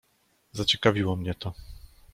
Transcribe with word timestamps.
"Zaciekawiło 0.51 1.15
mnie 1.15 1.33
to." 1.35 1.53